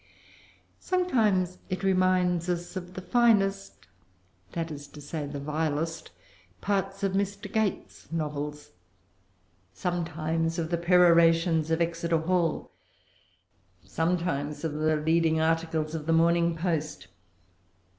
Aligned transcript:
Sometimes 0.79 1.59
it 1.69 1.83
reminds 1.83 2.49
us 2.49 2.75
of 2.75 2.95
the 2.95 3.03
finest, 3.03 3.85
that 4.53 4.71
is 4.71 4.87
to 4.87 4.99
say, 4.99 5.27
the 5.27 5.39
vilest 5.39 6.09
parts, 6.59 7.03
of 7.03 7.11
Mr. 7.13 7.53
Gait's 7.53 8.11
novels; 8.11 8.71
sometimes 9.73 10.57
of 10.57 10.71
the 10.71 10.77
perorations 10.79 11.69
of 11.69 11.81
Exeter 11.81 12.17
Hall; 12.17 12.71
sometimes 13.85 14.63
of 14.63 14.73
the 14.73 14.95
leading 14.95 15.39
articles 15.39 15.93
of 15.93 16.07
the 16.07 16.13
Morning 16.13 16.55
Post. 16.57 17.05